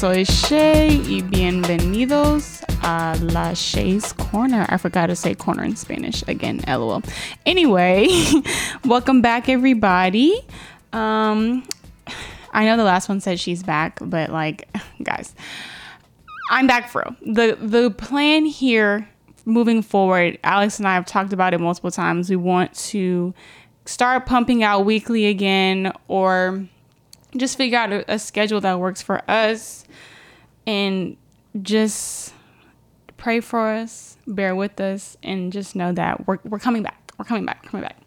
[0.00, 4.64] Soy Chay y bienvenidos a La Chay's Corner.
[4.70, 7.02] I forgot to say corner in Spanish again, lol.
[7.44, 8.08] Anyway,
[8.86, 10.40] welcome back, everybody.
[10.94, 11.68] Um,
[12.50, 14.66] I know the last one said she's back, but like,
[15.02, 15.34] guys,
[16.48, 17.34] I'm back for real.
[17.34, 19.06] The the plan here
[19.44, 22.30] moving forward, Alex and I have talked about it multiple times.
[22.30, 23.34] We want to
[23.84, 26.66] start pumping out weekly again or
[27.36, 29.84] just figure out a, a schedule that works for us
[30.66, 31.16] and
[31.62, 32.34] just
[33.16, 37.12] pray for us, bear with us, and just know that we're, we're coming back.
[37.18, 37.98] We're coming back, coming back.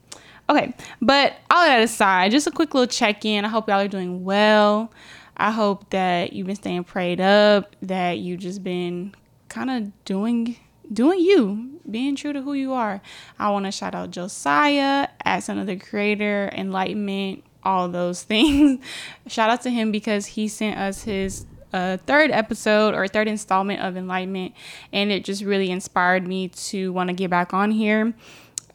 [0.50, 3.46] Okay, but all that aside, just a quick little check in.
[3.46, 4.92] I hope y'all are doing well.
[5.38, 9.16] I hope that you've been staying prayed up, that you've just been
[9.50, 10.58] kind of doing
[10.92, 13.02] doing you, being true to who you are.
[13.40, 18.84] I want to shout out Josiah as another creator, enlightenment, all those things.
[19.28, 23.82] shout out to him because he sent us his uh, third episode or third installment
[23.82, 24.54] of Enlightenment,
[24.92, 28.14] and it just really inspired me to want to get back on here.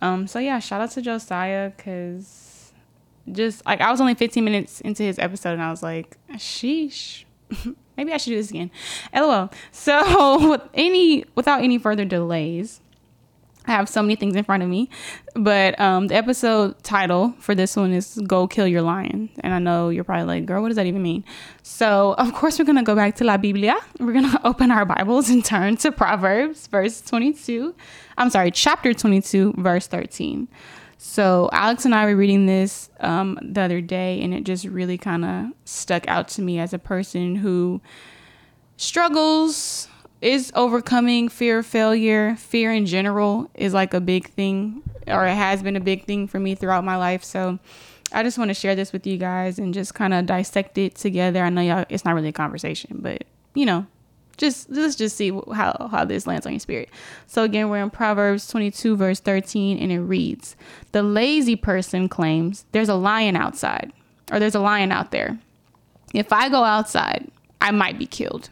[0.00, 2.72] Um, so yeah, shout out to Josiah because
[3.31, 7.25] just like I was only 15 minutes into his episode, and I was like, sheesh.
[7.97, 8.70] Maybe I should do this again.
[9.12, 9.50] LOL.
[9.72, 12.81] So, with any without any further delays,
[13.69, 14.89] I have so many things in front of me,
[15.35, 19.59] but um, the episode title for this one is "Go Kill Your Lion," and I
[19.59, 21.25] know you're probably like, "Girl, what does that even mean?"
[21.63, 23.77] So, of course, we're gonna go back to La Biblia.
[24.01, 27.75] We're gonna open our Bibles and turn to Proverbs, verse 22.
[28.17, 30.49] I'm sorry, chapter 22, verse 13.
[31.01, 34.99] So Alex and I were reading this um, the other day, and it just really
[34.99, 37.81] kind of stuck out to me as a person who
[38.77, 39.88] struggles,
[40.21, 42.37] is overcoming fear of failure.
[42.37, 46.27] Fear in general is like a big thing, or it has been a big thing
[46.27, 47.23] for me throughout my life.
[47.23, 47.59] So
[48.12, 50.95] I just want to share this with you guys and just kind of dissect it
[50.97, 51.43] together.
[51.43, 53.25] I know y'all, it's not really a conversation, but
[53.55, 53.87] you know,
[54.37, 56.89] just let's just see how how this lands on your spirit.
[57.27, 60.57] So again, we're in Proverbs 22 verse 13 and it reads,
[60.93, 63.93] "The lazy person claims there's a lion outside
[64.33, 65.39] or there's a lion out there.
[66.15, 67.31] If I go outside,
[67.61, 68.51] I might be killed."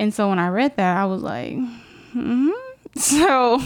[0.00, 1.56] And so when I read that, I was like,
[2.12, 2.50] hmm
[2.96, 3.60] So,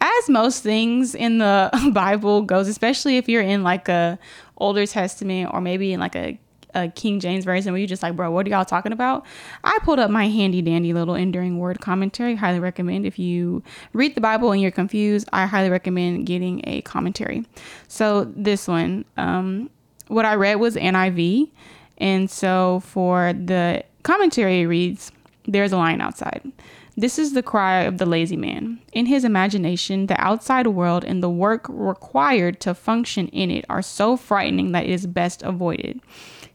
[0.00, 4.18] as most things in the Bible goes, especially if you're in like a
[4.56, 6.38] Older Testament or maybe in like a
[6.72, 9.26] a King James version where you're just like, bro, what are y'all talking about?
[9.64, 12.36] I pulled up my handy dandy little enduring word commentary.
[12.36, 16.80] Highly recommend if you read the Bible and you're confused, I highly recommend getting a
[16.82, 17.44] commentary.
[17.88, 19.68] So this one, um,
[20.06, 21.50] what I read was NIV.
[21.98, 25.10] And so for the commentary, reads,
[25.46, 26.52] There's a lion outside.
[26.96, 28.80] This is the cry of the lazy man.
[28.92, 33.82] In his imagination, the outside world and the work required to function in it are
[33.82, 36.00] so frightening that it is best avoided.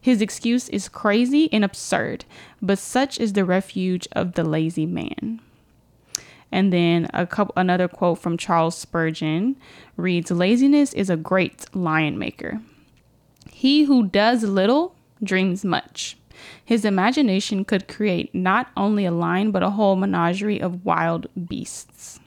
[0.00, 2.24] His excuse is crazy and absurd,
[2.62, 5.40] but such is the refuge of the lazy man.
[6.52, 9.56] And then a couple another quote from Charles Spurgeon
[9.96, 12.60] reads laziness is a great lion maker.
[13.50, 16.16] He who does little dreams much.
[16.64, 22.20] His imagination could create not only a lion but a whole menagerie of wild beasts.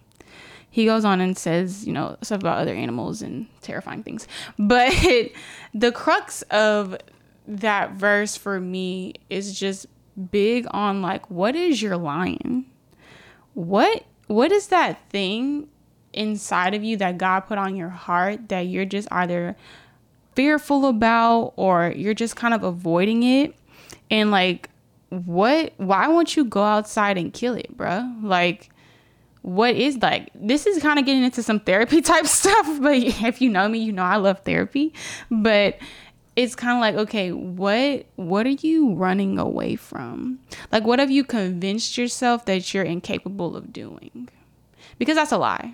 [0.71, 4.27] He goes on and says, you know, stuff about other animals and terrifying things.
[4.59, 4.93] But
[5.73, 6.97] the crux of
[7.47, 9.87] that verse for me is just
[10.31, 12.65] big on like what is your lion?
[13.53, 15.67] What what is that thing
[16.13, 19.55] inside of you that God put on your heart that you're just either
[20.35, 23.55] fearful about or you're just kind of avoiding it?
[24.09, 24.69] And like
[25.09, 28.23] what why won't you go outside and kill it, bruh?
[28.23, 28.69] Like
[29.41, 33.41] what is like this is kind of getting into some therapy type stuff but if
[33.41, 34.93] you know me you know i love therapy.
[35.31, 35.77] But
[36.35, 40.39] it's kind of like okay what what are you running away from?
[40.71, 44.29] Like what have you convinced yourself that you're incapable of doing?
[44.97, 45.73] Because that's a lie.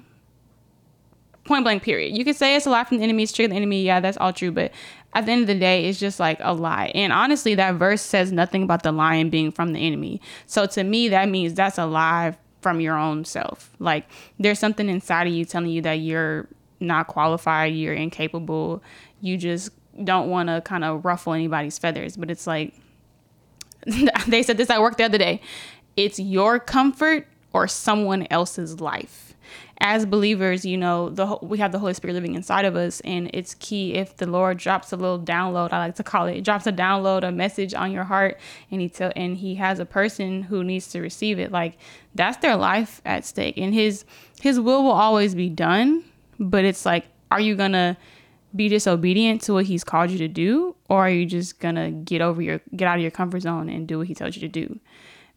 [1.43, 2.17] Point blank period.
[2.17, 4.17] You could say it's a lie from the enemy it's true the enemy yeah that's
[4.17, 4.71] all true but
[5.15, 8.01] at the end of the day it's just like a lie and honestly that verse
[8.01, 11.79] says nothing about the lion being from the enemy so to me that means that's
[11.79, 14.07] a lie from your own self like
[14.39, 16.47] there's something inside of you telling you that you're
[16.79, 18.83] not qualified you're incapable
[19.21, 19.71] you just
[20.03, 22.73] don't want to kind of ruffle anybody's feathers, but it's like
[24.27, 25.41] they said this at work the other day.
[25.95, 29.24] It's your comfort or someone else's life.
[29.79, 33.29] As believers, you know, the we have the Holy Spirit living inside of us, and
[33.33, 36.65] it's key if the Lord drops a little download, I like to call it, drops
[36.67, 38.39] a download, a message on your heart,
[38.71, 41.51] and he tell and he has a person who needs to receive it.
[41.51, 41.77] Like
[42.13, 44.05] that's their life at stake, and his
[44.41, 46.03] his will will always be done.
[46.39, 47.97] But it's like, are you gonna
[48.55, 52.21] be disobedient to what he's called you to do or are you just gonna get
[52.21, 54.47] over your get out of your comfort zone and do what he tells you to
[54.47, 54.79] do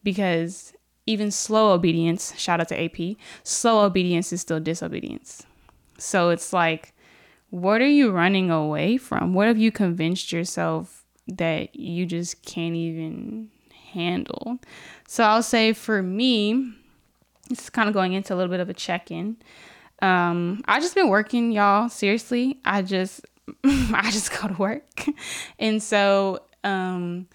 [0.04, 0.72] because
[1.08, 5.44] even slow obedience shout out to ap slow obedience is still disobedience.
[5.98, 6.94] So it's like
[7.50, 9.32] what are you running away from?
[9.32, 13.50] What have you convinced yourself that you just can't even
[13.92, 14.58] handle?
[15.06, 16.74] So i'll say for me
[17.50, 19.36] it's kind of going into a little bit of a check-in.
[20.00, 21.88] Um, I just been working, y'all.
[21.88, 23.24] Seriously, I just
[23.64, 25.06] I just go to work,
[25.58, 27.26] and so um,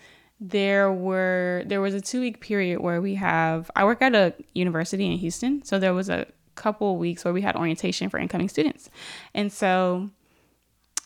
[0.46, 4.34] there were there was a two week period where we have I work at a
[4.54, 8.50] university in Houston, so there was a couple weeks where we had orientation for incoming
[8.50, 8.90] students,
[9.34, 10.10] and so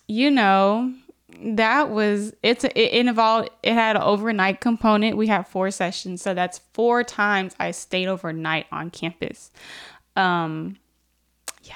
[0.07, 0.92] you know
[1.39, 5.18] that was it's it, involved it had an overnight component.
[5.18, 9.51] We had four sessions so that's four times i stayed overnight on campus.
[10.16, 10.78] Um
[11.62, 11.75] yeah,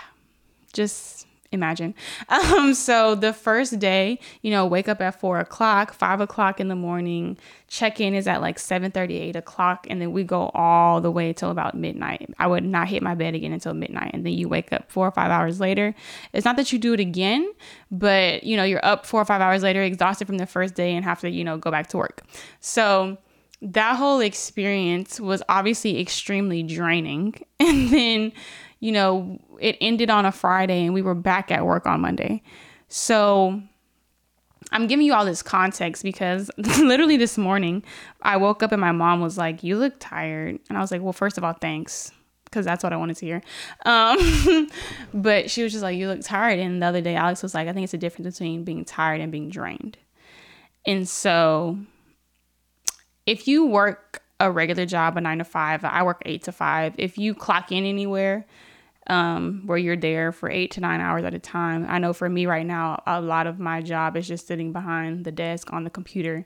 [0.74, 1.95] just imagine.
[2.31, 6.69] Um, so the first day, you know, wake up at four o'clock, five o'clock in
[6.69, 7.38] the morning,
[7.68, 11.12] check in is at like 7 30, 8 o'clock, and then we go all the
[11.12, 12.30] way till about midnight.
[12.39, 14.12] I would not hit my bed again until midnight.
[14.13, 15.94] And then you wake up four or five hours later.
[16.33, 17.51] It's not that you do it again,
[17.92, 20.94] but you know, you're up four or five hours later, exhausted from the first day,
[20.95, 22.24] and have to, you know, go back to work.
[22.59, 23.18] So
[23.62, 27.36] that whole experience was obviously extremely draining.
[27.62, 28.31] And then
[28.81, 32.42] you know, it ended on a Friday and we were back at work on Monday.
[32.89, 33.62] So
[34.72, 37.83] I'm giving you all this context because literally this morning
[38.22, 40.60] I woke up and my mom was like, You look tired.
[40.68, 42.12] And I was like, Well, first of all, thanks.
[42.45, 43.42] Because that's what I wanted to hear.
[43.86, 44.68] Um,
[45.13, 46.60] but she was just like, You look tired.
[46.60, 49.22] And the other day, Alex was like, I think it's a difference between being tired
[49.22, 49.98] and being drained.
[50.88, 51.77] And so
[53.27, 56.95] if you work a regular job, a nine to five, I work eight to five,
[56.98, 58.48] if you clock in anywhere,
[59.07, 61.86] um, where you're there for eight to nine hours at a time.
[61.89, 65.25] I know for me right now, a lot of my job is just sitting behind
[65.25, 66.45] the desk on the computer.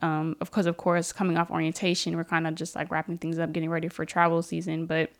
[0.00, 3.38] Um, of course, of course, coming off orientation, we're kind of just like wrapping things
[3.38, 4.86] up, getting ready for travel season.
[4.86, 5.10] But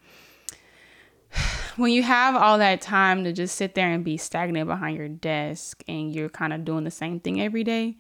[1.76, 5.08] when you have all that time to just sit there and be stagnant behind your
[5.08, 7.96] desk and you're kind of doing the same thing every day,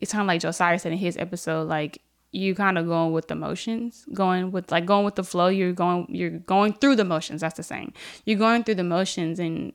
[0.00, 2.00] it's kind of like Josiah said in his episode, like
[2.32, 5.48] you kind of going with the motions, going with like going with the flow.
[5.48, 7.42] You're going you're going through the motions.
[7.42, 7.92] That's the saying.
[8.24, 9.72] You're going through the motions, and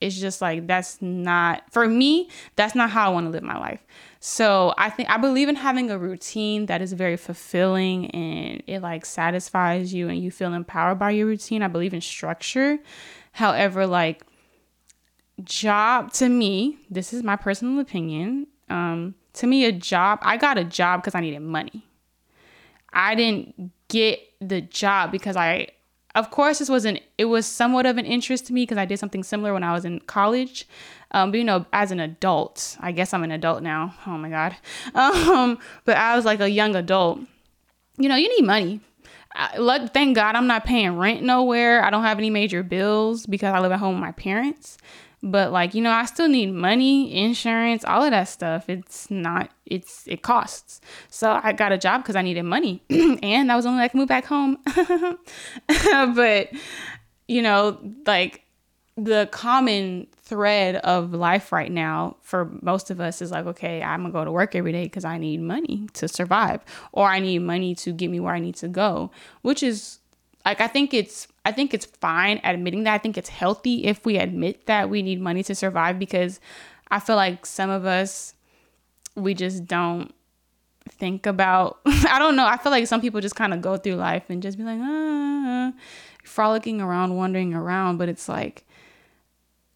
[0.00, 2.28] it's just like that's not for me.
[2.54, 3.82] That's not how I want to live my life.
[4.20, 8.80] So I think I believe in having a routine that is very fulfilling and it
[8.80, 11.62] like satisfies you and you feel empowered by your routine.
[11.62, 12.78] I believe in structure.
[13.32, 14.22] However, like
[15.44, 18.48] job to me, this is my personal opinion.
[18.68, 21.86] Um, to me, a job, I got a job because I needed money.
[22.92, 25.68] I didn't get the job because I,
[26.14, 28.98] of course, this wasn't, it was somewhat of an interest to me because I did
[28.98, 30.66] something similar when I was in college.
[31.10, 33.94] Um, but you know, as an adult, I guess I'm an adult now.
[34.06, 34.56] Oh my God.
[34.94, 37.20] Um, but I was like a young adult.
[37.98, 38.80] You know, you need money.
[39.34, 41.84] I, thank God I'm not paying rent nowhere.
[41.84, 44.78] I don't have any major bills because I live at home with my parents
[45.22, 48.68] but like you know i still need money insurance all of that stuff.
[48.68, 50.80] It's not it's it costs.
[51.08, 54.08] So i got a job because i needed money and that was only like move
[54.08, 54.58] back home.
[56.14, 56.50] But
[57.28, 58.42] you know like
[58.96, 64.00] the common thread of life right now for most of us is like okay i'm
[64.02, 67.40] gonna go to work every day because i need money to survive or i need
[67.40, 69.10] money to get me where i need to go
[69.42, 69.98] which is
[70.46, 72.94] like I think it's I think it's fine admitting that.
[72.94, 76.40] I think it's healthy if we admit that we need money to survive because
[76.90, 78.34] I feel like some of us
[79.14, 80.12] we just don't
[80.88, 82.44] think about I don't know.
[82.44, 84.80] I feel like some people just kind of go through life and just be like,
[84.82, 85.72] ah,
[86.24, 88.64] frolicking around, wandering around, but it's like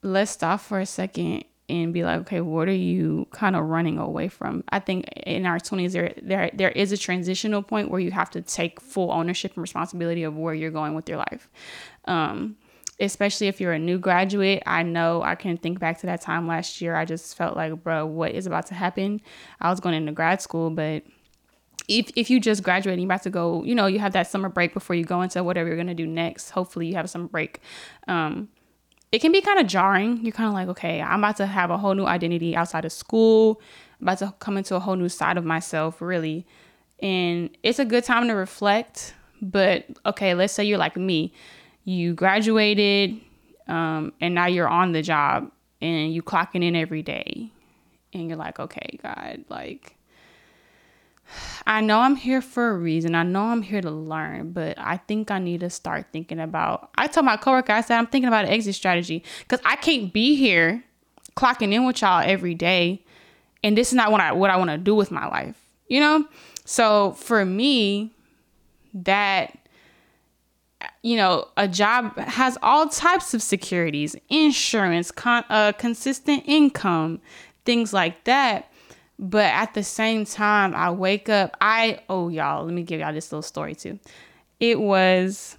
[0.02, 3.98] let's stop for a second and be like, okay, what are you kind of running
[3.98, 4.64] away from?
[4.70, 8.30] I think in our 20s there there there is a transitional point where you have
[8.30, 11.48] to take full ownership and responsibility of where you're going with your life.
[12.04, 12.56] Um,
[13.00, 16.46] especially if you're a new graduate, I know I can think back to that time
[16.46, 16.94] last year.
[16.94, 19.22] I just felt like, bro, what is about to happen?
[19.60, 21.02] I was going into grad school, but
[21.88, 24.30] if, if you just graduated, and you're about to go, you know, you have that
[24.30, 26.50] summer break before you go into whatever you're going to do next.
[26.50, 27.60] Hopefully you have summer break.
[28.06, 28.48] Um,
[29.12, 30.20] it can be kind of jarring.
[30.22, 32.92] You're kind of like, okay, I'm about to have a whole new identity outside of
[32.92, 33.60] school,
[34.00, 36.46] I'm about to come into a whole new side of myself, really.
[37.00, 39.14] And it's a good time to reflect.
[39.42, 41.32] But okay, let's say you're like me,
[41.84, 43.18] you graduated,
[43.68, 45.50] um, and now you're on the job
[45.80, 47.50] and you clocking in every day,
[48.12, 49.96] and you're like, okay, God, like
[51.66, 53.14] I know I'm here for a reason.
[53.14, 56.90] I know I'm here to learn, but I think I need to start thinking about.
[56.96, 60.12] I told my coworker, I said, I'm thinking about an exit strategy because I can't
[60.12, 60.84] be here
[61.36, 63.04] clocking in with y'all every day
[63.62, 65.56] and this is not what I what I want to do with my life.
[65.88, 66.24] You know?
[66.64, 68.12] So for me,
[68.94, 69.56] that
[71.02, 77.20] you know, a job has all types of securities, insurance, con- uh, consistent income,
[77.64, 78.69] things like that.
[79.22, 81.54] But at the same time, I wake up.
[81.60, 83.98] I oh y'all, let me give y'all this little story too.
[84.58, 85.58] It was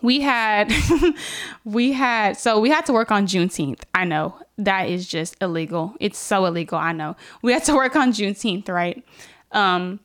[0.00, 0.72] we had
[1.64, 3.82] we had so we had to work on Juneteenth.
[3.94, 5.94] I know that is just illegal.
[6.00, 6.78] It's so illegal.
[6.78, 9.04] I know we had to work on Juneteenth, right?
[9.52, 10.00] Um,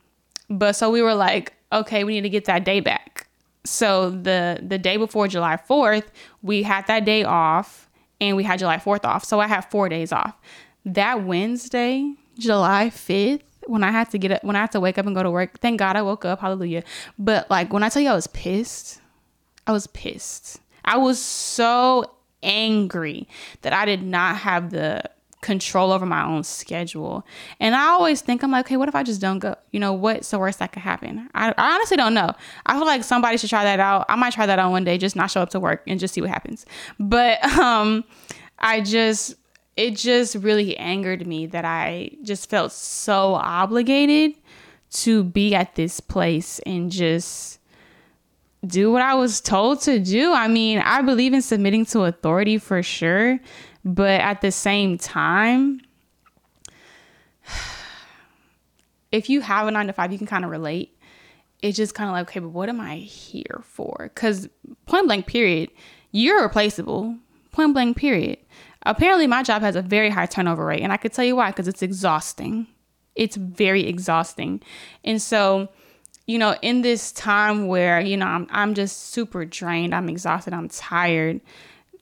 [0.50, 3.28] but so we were like, okay, we need to get that day back.
[3.64, 6.12] So the the day before July Fourth,
[6.42, 7.90] we had that day off,
[8.20, 9.24] and we had July Fourth off.
[9.24, 10.36] So I have four days off.
[10.84, 14.98] That Wednesday, July fifth, when I had to get up, when I had to wake
[14.98, 15.60] up and go to work.
[15.60, 16.40] Thank God I woke up.
[16.40, 16.84] Hallelujah.
[17.18, 19.02] But like when I tell you I was pissed,
[19.68, 20.60] I was pissed.
[20.84, 23.28] I was so angry
[23.62, 25.04] that I did not have the
[25.42, 27.26] control over my own schedule.
[27.60, 29.56] And I always think, I'm like, okay, what if I just don't go?
[29.72, 31.30] You know, what's the worst that could happen?
[31.34, 32.34] I, I honestly don't know.
[32.66, 34.06] I feel like somebody should try that out.
[34.10, 36.14] I might try that on one day, just not show up to work and just
[36.14, 36.66] see what happens.
[37.00, 38.04] But um,
[38.58, 39.36] I just,
[39.80, 44.34] it just really angered me that I just felt so obligated
[44.92, 47.62] to be at this place and just
[48.68, 50.34] do what I was told to do.
[50.34, 53.40] I mean, I believe in submitting to authority for sure,
[53.86, 55.80] but at the same time,
[59.14, 61.00] if you have a nine to five, you can kind of relate.
[61.62, 64.12] It's just kind of like, okay, but what am I here for?
[64.14, 64.50] Because
[64.88, 65.72] point blank, period,
[66.12, 67.16] you're replaceable.
[67.52, 68.40] Point blank, period.
[68.84, 71.52] Apparently, my job has a very high turnover rate, and I could tell you why
[71.52, 72.68] because it's exhausting.
[73.16, 74.62] It's very exhausting.
[75.04, 75.68] And so,
[76.26, 80.54] you know, in this time where, you know, I'm, I'm just super drained, I'm exhausted,
[80.54, 81.42] I'm tired.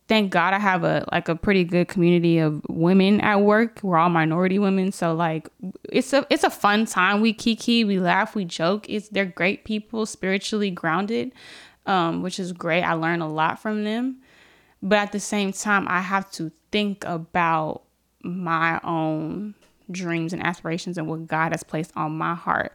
[0.07, 3.79] Thank God I have a like a pretty good community of women at work.
[3.83, 5.49] We're all minority women, so like
[5.91, 7.19] it's a it's a fun time.
[7.19, 8.89] We kiki, we laugh, we joke.
[8.89, 11.33] It's they're great people, spiritually grounded,
[11.87, 12.83] um, which is great.
[12.83, 14.21] I learn a lot from them,
[14.81, 17.83] but at the same time, I have to think about
[18.21, 19.55] my own
[19.89, 22.73] dreams and aspirations and what God has placed on my heart.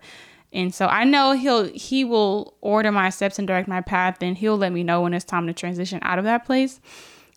[0.53, 4.37] And so I know he'll he will order my steps and direct my path and
[4.37, 6.81] he'll let me know when it's time to transition out of that place.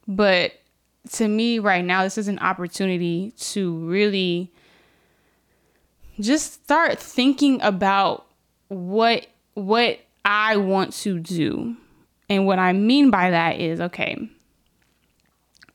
[0.08, 0.54] But
[1.14, 4.52] to me right now this is an opportunity to really
[6.20, 8.26] just start thinking about
[8.68, 11.78] what what I want to do.
[12.28, 14.30] And what I mean by that is okay,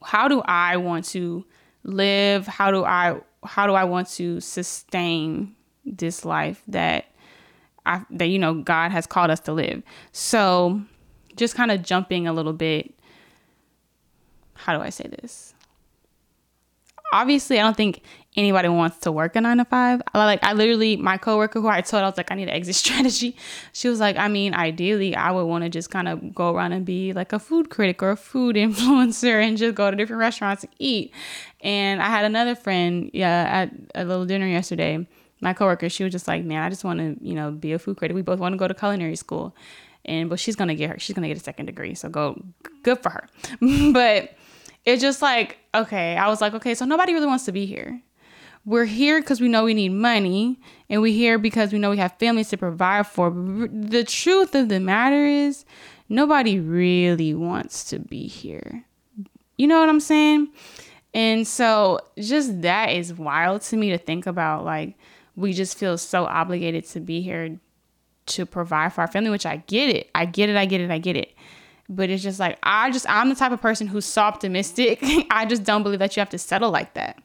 [0.02, 1.44] how do I want to
[1.84, 2.46] live?
[2.46, 5.54] How do I how do I want to sustain
[5.84, 7.06] this life that
[7.86, 9.82] I, that you know God has called us to live.
[10.12, 10.82] So,
[11.36, 12.94] just kind of jumping a little bit.
[14.54, 15.54] How do I say this?
[17.12, 18.02] Obviously, I don't think
[18.36, 20.00] anybody wants to work a nine to five.
[20.14, 22.74] Like I literally, my coworker who I told I was like, I need an exit
[22.76, 23.36] strategy.
[23.72, 26.72] She was like, I mean, ideally, I would want to just kind of go around
[26.72, 30.20] and be like a food critic or a food influencer and just go to different
[30.20, 31.12] restaurants and eat.
[31.60, 35.06] And I had another friend, yeah, at a little dinner yesterday
[35.40, 37.78] my coworker, she was just like, man, I just want to, you know, be a
[37.78, 38.14] food critic.
[38.14, 39.56] We both want to go to culinary school.
[40.04, 41.94] And, but she's to get her, she's to get a second degree.
[41.94, 42.42] So go,
[42.82, 43.28] good for her.
[43.92, 44.34] but
[44.84, 48.00] it's just like, okay, I was like, okay, so nobody really wants to be here.
[48.64, 51.96] We're here because we know we need money and we're here because we know we
[51.96, 53.30] have families to provide for.
[53.30, 55.64] The truth of the matter is,
[56.08, 58.84] nobody really wants to be here.
[59.56, 60.48] You know what I'm saying?
[61.14, 64.96] And so just that is wild to me to think about like
[65.36, 67.58] we just feel so obligated to be here
[68.26, 70.10] to provide for our family, which I get it.
[70.14, 70.56] I get it.
[70.56, 70.90] I get it.
[70.90, 71.34] I get it.
[71.92, 75.00] But it's just like, I just, I'm the type of person who's so optimistic.
[75.30, 77.20] I just don't believe that you have to settle like that.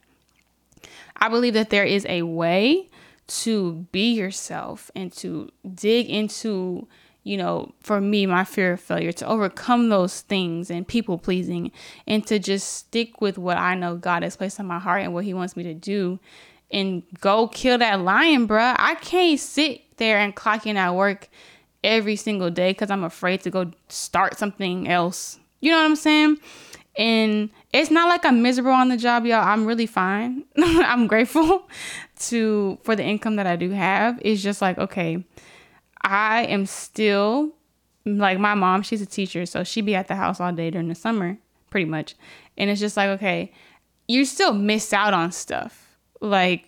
[1.18, 2.90] I believe that there is a way
[3.28, 6.88] to be yourself and to dig into,
[7.24, 11.72] you know, for me, my fear of failure, to overcome those things and people pleasing,
[12.08, 15.14] and to just stick with what I know God has placed on my heart and
[15.14, 16.20] what He wants me to do
[16.72, 18.76] and go kill that lion, bruh.
[18.78, 21.30] I can't sit there and clock in at work
[21.86, 25.39] every single day because I'm afraid to go start something else.
[25.62, 26.38] You know what I'm saying?
[26.98, 29.46] And it's not like I'm miserable on the job, y'all.
[29.46, 30.44] I'm really fine.
[30.58, 31.68] I'm grateful
[32.27, 34.20] to for the income that I do have.
[34.22, 35.24] It's just like, okay,
[36.01, 37.54] I am still
[38.06, 40.89] like my mom, she's a teacher, so she be at the house all day during
[40.89, 41.38] the summer,
[41.70, 42.15] pretty much.
[42.58, 43.51] And it's just like, okay,
[44.08, 46.68] you still miss out on stuff like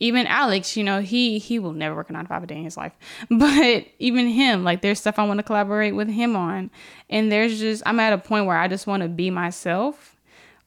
[0.00, 2.56] even Alex, you know, he he will never work a nine to five a day
[2.56, 2.92] in his life.
[3.30, 6.70] But even him, like there's stuff I want to collaborate with him on.
[7.08, 10.16] And there's just I'm at a point where I just want to be myself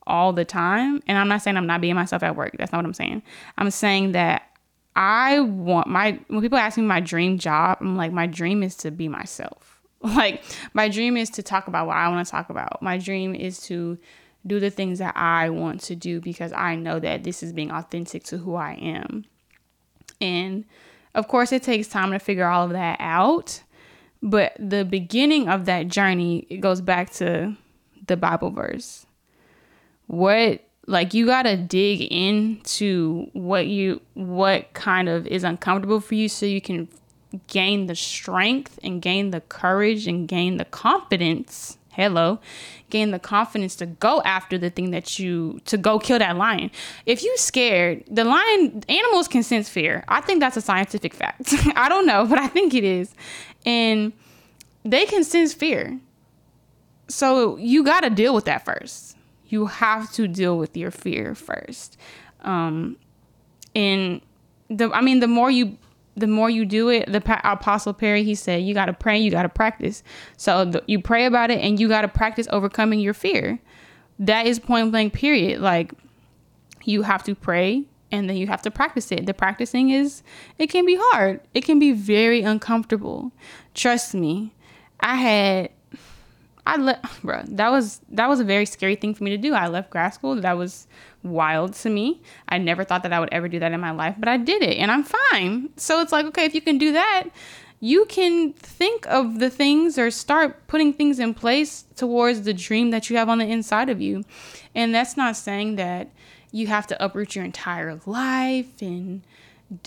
[0.06, 1.02] all the time.
[1.08, 2.56] And I'm not saying I'm not being myself at work.
[2.58, 3.22] That's not what I'm saying.
[3.58, 4.44] I'm saying that
[4.96, 8.76] I want my when people ask me my dream job, I'm like my dream is
[8.78, 9.74] to be myself.
[10.00, 10.44] Like
[10.74, 12.84] my dream is to talk about what I want to talk about.
[12.84, 13.98] My dream is to
[14.48, 17.72] do the things that I want to do because I know that this is being
[17.72, 19.26] authentic to who I am.
[20.20, 20.66] And
[21.14, 23.64] of course, it takes time to figure all of that out.
[24.22, 27.56] But the beginning of that journey, it goes back to
[28.08, 29.06] the Bible verse.
[30.08, 36.16] What like you got to dig into what you what kind of is uncomfortable for
[36.16, 36.88] you so you can
[37.48, 42.40] gain the strength and gain the courage and gain the confidence hello.
[42.92, 46.72] Gain the confidence to go after the thing that you to go kill that lion.
[47.06, 50.06] If you scared the lion animals can sense fear.
[50.08, 51.54] I think that's a scientific fact.
[51.76, 53.14] I don't know but i think it is.
[53.66, 54.14] And
[54.86, 56.00] they can sense fear.
[57.10, 59.18] So you got to deal with that first.
[59.48, 61.98] You have to deal with your fear first.
[62.42, 62.98] Um
[63.76, 64.22] and
[64.70, 65.78] the i mean the more you
[66.18, 69.30] the more you do it, the Apostle Perry he said, you got to pray, you
[69.30, 70.04] got to practice.
[70.36, 73.60] So you pray about it, and you got to practice overcoming your fear.
[74.20, 75.14] That is point blank.
[75.14, 75.62] Period.
[75.62, 75.94] Like
[76.84, 79.28] you have to pray, and then you have to practice it.
[79.28, 80.24] The practicing is
[80.58, 81.40] it can be hard.
[81.54, 83.32] It can be very uncomfortable.
[83.76, 84.54] Trust me.
[85.00, 85.70] I had
[86.66, 87.44] I left, bro.
[87.48, 89.54] That was that was a very scary thing for me to do.
[89.54, 90.36] I left grad school.
[90.36, 90.88] That was
[91.30, 92.22] wild to me.
[92.50, 94.62] I never thought that I would ever do that in my life, but I did
[94.62, 95.70] it and I'm fine.
[95.78, 97.26] So it's like, okay, if you can do that,
[97.80, 102.90] you can think of the things or start putting things in place towards the dream
[102.92, 104.24] that you have on the inside of you.
[104.74, 106.10] And that's not saying that
[106.52, 109.22] you have to uproot your entire life and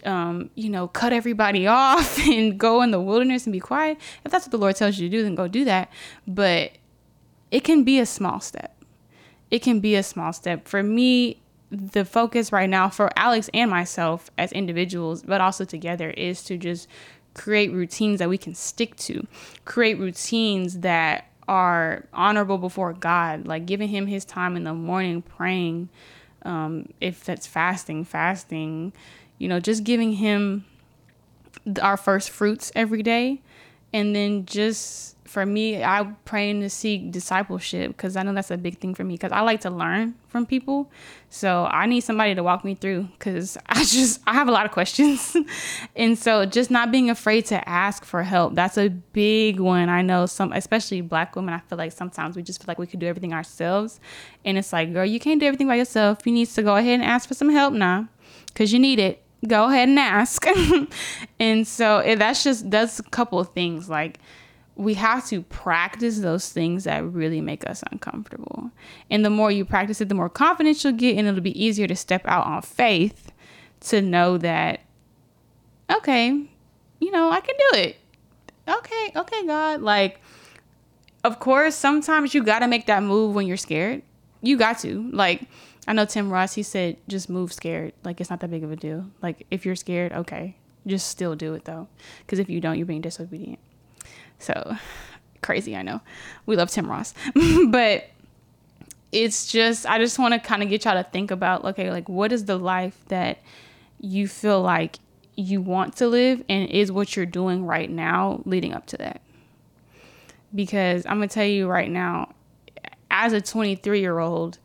[0.04, 3.98] um, you know, cut everybody off and go in the wilderness and be quiet.
[4.24, 5.90] If that's what the Lord tells you to do, then go do that.
[6.26, 6.72] But
[7.50, 8.79] it can be a small step
[9.50, 10.68] it can be a small step.
[10.68, 16.10] For me, the focus right now for Alex and myself as individuals, but also together,
[16.10, 16.88] is to just
[17.34, 19.26] create routines that we can stick to,
[19.64, 25.22] create routines that are honorable before God, like giving Him His time in the morning,
[25.22, 25.88] praying.
[26.42, 28.92] Um, if that's fasting, fasting,
[29.38, 30.64] you know, just giving Him
[31.82, 33.42] our first fruits every day,
[33.92, 38.56] and then just for me, I'm praying to seek discipleship because I know that's a
[38.56, 40.90] big thing for me because I like to learn from people.
[41.28, 44.66] So I need somebody to walk me through because I just I have a lot
[44.66, 45.36] of questions,
[45.96, 48.56] and so just not being afraid to ask for help.
[48.56, 49.88] That's a big one.
[49.88, 51.54] I know some, especially Black women.
[51.54, 54.00] I feel like sometimes we just feel like we could do everything ourselves,
[54.44, 56.26] and it's like, girl, you can't do everything by yourself.
[56.26, 58.08] You need to go ahead and ask for some help now
[58.48, 59.22] because you need it.
[59.46, 60.44] Go ahead and ask.
[61.38, 64.18] and so that's just that's a couple of things like
[64.76, 68.70] we have to practice those things that really make us uncomfortable.
[69.10, 71.86] And the more you practice it, the more confidence you'll get, and it'll be easier
[71.86, 73.32] to step out on faith
[73.80, 74.80] to know that,
[75.90, 76.48] okay,
[77.00, 77.96] you know, I can do it.
[78.68, 79.82] Okay, okay, God.
[79.82, 80.20] Like,
[81.24, 84.02] of course, sometimes you got to make that move when you're scared.
[84.40, 85.10] You got to.
[85.12, 85.46] Like,
[85.86, 87.92] I know Tim Ross, he said, just move scared.
[88.04, 89.06] Like, it's not that big of a deal.
[89.20, 90.56] Like, if you're scared, okay,
[90.86, 91.88] just still do it though.
[92.20, 93.58] Because if you don't, you're being disobedient.
[94.40, 94.76] So
[95.42, 96.00] crazy, I know.
[96.46, 97.14] We love Tim Ross.
[97.68, 98.10] but
[99.12, 102.08] it's just I just want to kind of get y'all to think about okay, like
[102.08, 103.38] what is the life that
[104.00, 104.96] you feel like
[105.36, 109.20] you want to live and is what you're doing right now leading up to that?
[110.54, 112.34] Because I'm going to tell you right now
[113.10, 114.58] as a 23 year old,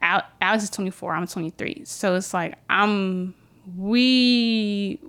[0.00, 1.82] Alex is 24, I'm 23.
[1.84, 3.34] So it's like I'm
[3.76, 5.00] we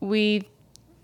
[0.00, 0.48] we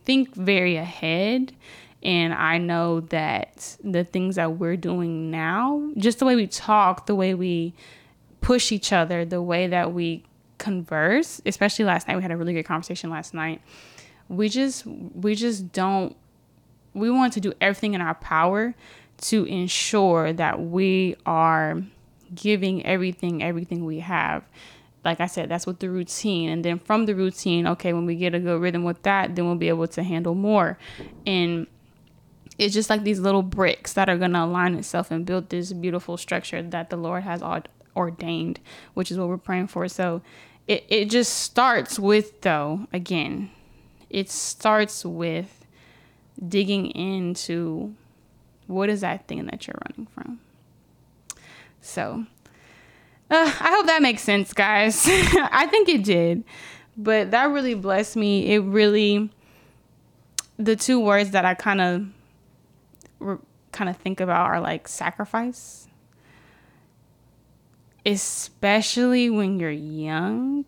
[0.04, 1.52] think very ahead
[2.02, 7.06] and I know that the things that we're doing now, just the way we talk,
[7.06, 7.74] the way we
[8.40, 10.24] push each other, the way that we
[10.58, 13.60] converse, especially last night, we had a really good conversation last night.
[14.28, 16.14] We just, we just don't,
[16.94, 18.74] we want to do everything in our power
[19.22, 21.82] to ensure that we are
[22.34, 24.44] giving everything, everything we have
[25.04, 26.50] like I said, that's with the routine.
[26.50, 29.46] And then from the routine, okay, when we get a good rhythm with that, then
[29.46, 30.76] we'll be able to handle more.
[31.26, 31.66] And
[32.58, 35.72] it's just like these little bricks that are going to align itself and build this
[35.72, 37.42] beautiful structure that the Lord has
[37.94, 38.60] ordained,
[38.94, 39.86] which is what we're praying for.
[39.88, 40.22] So
[40.66, 43.50] it, it just starts with, though, again,
[44.10, 45.64] it starts with
[46.46, 47.94] digging into
[48.66, 50.40] what is that thing that you're running from.
[51.80, 52.26] So
[53.30, 55.04] uh, I hope that makes sense, guys.
[55.06, 56.44] I think it did.
[56.96, 58.52] But that really blessed me.
[58.52, 59.30] It really,
[60.56, 62.08] the two words that I kind of
[63.72, 65.88] kind of think about are like sacrifice.
[68.06, 70.64] especially when you're young,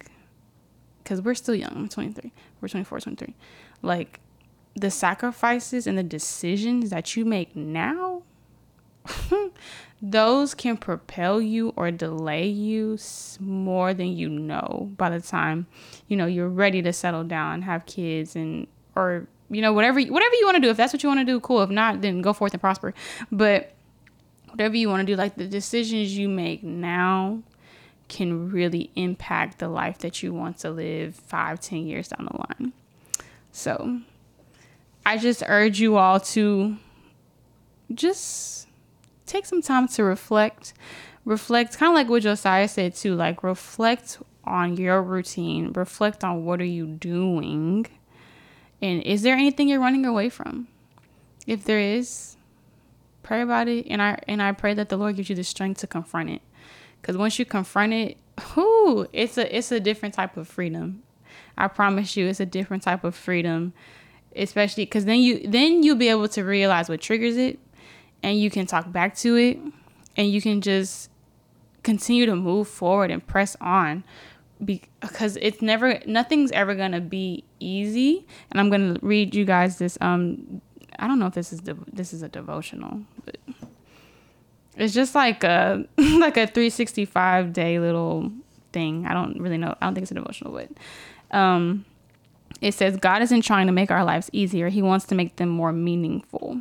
[1.02, 1.72] because we're still young.
[1.74, 2.32] I'm 23.
[2.60, 3.34] We're 24, 23.
[3.82, 4.20] Like
[4.74, 8.22] the sacrifices and the decisions that you make now,
[10.02, 12.98] those can propel you or delay you
[13.40, 15.66] more than you know by the time
[16.08, 20.34] you know you're ready to settle down, have kids, and or you know whatever whatever
[20.34, 20.70] you want to do.
[20.70, 21.62] If that's what you want to do, cool.
[21.62, 22.94] If not, then go forth and prosper.
[23.30, 23.74] But
[24.48, 27.42] whatever you want to do, like the decisions you make now
[28.08, 32.36] can really impact the life that you want to live five, ten years down the
[32.36, 32.72] line.
[33.52, 34.00] So
[35.04, 36.76] I just urge you all to
[37.92, 38.68] just
[39.26, 40.74] take some time to reflect.
[41.24, 46.44] Reflect, kind of like what Josiah said too, like reflect on your routine, reflect on
[46.44, 47.86] what are you doing,
[48.82, 50.68] and is there anything you're running away from?
[51.46, 52.36] If there is,
[53.22, 55.80] pray about it, and I and I pray that the Lord gives you the strength
[55.80, 56.42] to confront it.
[57.00, 58.18] Because once you confront it,
[58.54, 61.02] whoo, it's a it's a different type of freedom.
[61.56, 63.72] I promise you, it's a different type of freedom,
[64.34, 67.58] especially because then you then you'll be able to realize what triggers it,
[68.22, 69.58] and you can talk back to it,
[70.16, 71.10] and you can just
[71.82, 74.04] continue to move forward and press on
[74.64, 78.26] because it's never nothing's ever gonna be easy.
[78.50, 80.60] And i'm gonna read you guys this um
[80.98, 81.60] i don't know if this is
[81.92, 83.36] this is a devotional but
[84.76, 88.30] it's just like a like a 365 day little
[88.72, 89.04] thing.
[89.06, 91.84] I don't really know i don't think it's a devotional but um
[92.60, 94.68] it says god isn't trying to make our lives easier.
[94.68, 96.60] He wants to make them more meaningful.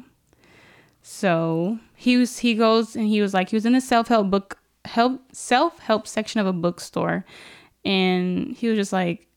[1.02, 4.58] So he was he goes and he was like he was in the self-help book
[4.86, 7.26] help self-help section of a bookstore
[7.86, 9.30] and he was just like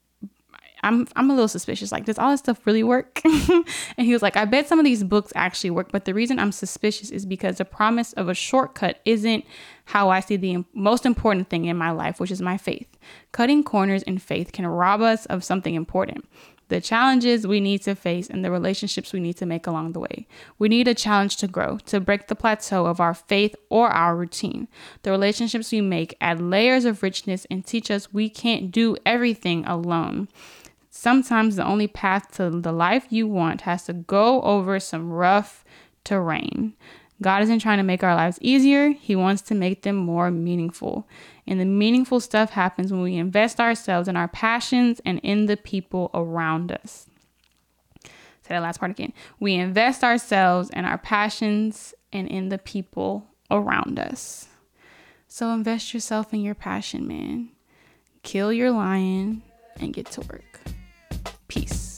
[0.85, 1.93] I'm I'm a little suspicious.
[1.93, 3.21] Like, does all this stuff really work?
[3.25, 3.65] and
[3.99, 6.51] he was like, I bet some of these books actually work, but the reason I'm
[6.51, 9.45] suspicious is because the promise of a shortcut isn't
[9.85, 12.89] how I see the most important thing in my life, which is my faith.
[13.31, 16.29] Cutting corners in faith can rob us of something important
[16.73, 20.01] the challenges we need to face, and the relationships we need to make along the
[20.01, 20.27] way.
[20.59, 24.17] We need a challenge to grow, to break the plateau of our faith or our
[24.17, 24.69] routine.
[25.03, 29.67] The relationships we make add layers of richness and teach us we can't do everything
[29.67, 30.29] alone.
[30.91, 35.67] Sometimes the only path to the life you want has to go over some rough
[36.05, 36.73] terrain.
[37.21, 41.07] God isn't trying to make our lives easier, He wants to make them more meaningful.
[41.47, 45.57] And the meaningful stuff happens when we invest ourselves in our passions and in the
[45.57, 47.09] people around us.
[48.05, 49.13] Say that last part again.
[49.41, 54.49] We invest ourselves in our passions and in the people around us.
[55.29, 57.51] So invest yourself in your passion, man.
[58.23, 59.43] Kill your lion
[59.81, 60.61] and get to work.
[61.49, 61.92] Peace.